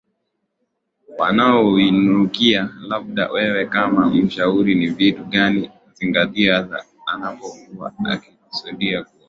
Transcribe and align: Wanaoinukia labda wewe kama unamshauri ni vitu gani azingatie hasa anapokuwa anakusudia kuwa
Wanaoinukia 1.17 2.69
labda 2.87 3.29
wewe 3.31 3.65
kama 3.65 4.07
unamshauri 4.07 4.75
ni 4.75 4.87
vitu 4.89 5.23
gani 5.25 5.71
azingatie 5.91 6.51
hasa 6.51 6.85
anapokuwa 7.05 7.93
anakusudia 7.99 9.03
kuwa 9.03 9.19